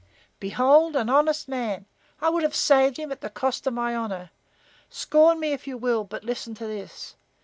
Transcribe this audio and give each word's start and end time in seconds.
"Behold 0.39 0.95
an 0.95 1.11
honest 1.11 1.47
man. 1.47 1.85
I 2.21 2.31
would 2.31 2.41
have 2.41 2.55
saved 2.55 2.97
him 2.97 3.11
at 3.11 3.21
the 3.21 3.29
cost 3.29 3.67
of 3.67 3.75
my 3.75 3.95
honor. 3.95 4.31
Scorn 4.89 5.39
me 5.39 5.53
if 5.53 5.67
you 5.67 5.77
will, 5.77 6.05
but 6.05 6.23
listen 6.23 6.55
to 6.55 6.65
this. 6.65 7.13